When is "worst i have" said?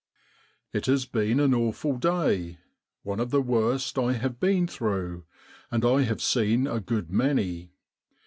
3.39-4.39